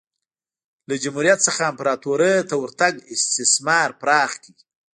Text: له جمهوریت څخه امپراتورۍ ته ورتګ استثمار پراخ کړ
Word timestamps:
له 0.87 0.95
جمهوریت 1.03 1.39
څخه 1.47 1.61
امپراتورۍ 1.71 2.35
ته 2.49 2.55
ورتګ 2.61 2.93
استثمار 3.15 3.89
پراخ 4.01 4.31
کړ 4.43 4.53